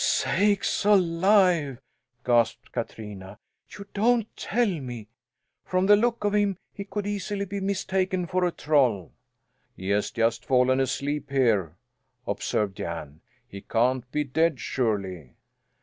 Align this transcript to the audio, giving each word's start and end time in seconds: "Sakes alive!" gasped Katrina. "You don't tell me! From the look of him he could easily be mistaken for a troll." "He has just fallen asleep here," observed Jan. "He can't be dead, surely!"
"Sakes 0.03 0.83
alive!" 0.83 1.79
gasped 2.25 2.71
Katrina. 2.71 3.37
"You 3.77 3.85
don't 3.93 4.35
tell 4.35 4.65
me! 4.65 5.09
From 5.63 5.85
the 5.85 5.95
look 5.95 6.23
of 6.23 6.33
him 6.33 6.57
he 6.73 6.85
could 6.85 7.05
easily 7.05 7.45
be 7.45 7.59
mistaken 7.59 8.25
for 8.25 8.43
a 8.43 8.51
troll." 8.51 9.11
"He 9.77 9.89
has 9.89 10.09
just 10.09 10.43
fallen 10.43 10.79
asleep 10.79 11.29
here," 11.29 11.75
observed 12.25 12.77
Jan. 12.77 13.21
"He 13.47 13.61
can't 13.61 14.11
be 14.11 14.23
dead, 14.23 14.59
surely!" 14.59 15.35